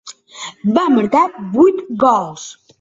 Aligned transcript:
Va 0.77 0.85
marcar 0.95 1.23
vuit 1.59 1.87
gols. 2.07 2.51